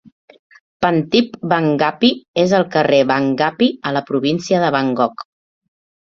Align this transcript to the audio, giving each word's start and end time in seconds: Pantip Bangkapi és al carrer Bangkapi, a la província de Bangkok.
Pantip 0.83 1.33
Bangkapi 1.51 2.09
és 2.43 2.53
al 2.59 2.65
carrer 2.75 3.01
Bangkapi, 3.11 3.67
a 3.89 3.91
la 3.99 4.03
província 4.09 4.63
de 4.65 4.71
Bangkok. 4.77 5.23